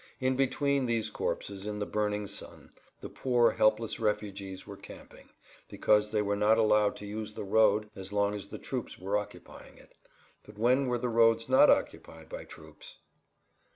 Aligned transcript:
In 0.19 0.35
between 0.35 0.87
these 0.87 1.11
corpses, 1.11 1.67
in 1.67 1.77
the 1.77 1.85
burning 1.85 2.25
sun, 2.25 2.71
the 3.01 3.07
poor, 3.07 3.51
helpless 3.51 3.99
refugees 3.99 4.65
were 4.65 4.75
camping, 4.75 5.29
because 5.69 6.09
they 6.09 6.23
were 6.23 6.35
not 6.35 6.57
allowed 6.57 6.95
to 6.95 7.05
use 7.05 7.35
the 7.35 7.43
road 7.43 7.87
as 7.95 8.11
long 8.11 8.33
as 8.33 8.47
the 8.47 8.57
troops 8.57 8.97
were 8.97 9.15
occupying 9.15 9.77
it. 9.77 9.93
But 10.43 10.57
when 10.57 10.87
were 10.87 10.97
the 10.97 11.07
roads 11.07 11.47
not 11.47 11.69
occupied 11.69 12.29
by 12.29 12.45
troops! 12.45 12.97